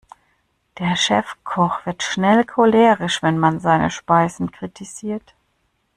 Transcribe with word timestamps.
Der 0.79 0.95
Chefkoch 0.95 1.85
wird 1.85 2.01
schnell 2.01 2.43
cholerisch, 2.43 3.21
wenn 3.21 3.37
man 3.37 3.59
seine 3.59 3.91
Speisen 3.91 4.51
kritisiert. 4.51 5.35